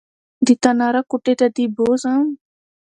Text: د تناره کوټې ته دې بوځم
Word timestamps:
د 0.45 0.47
تناره 0.63 1.01
کوټې 1.09 1.33
ته 1.39 1.47
دې 1.55 1.65
بوځم 1.75 2.23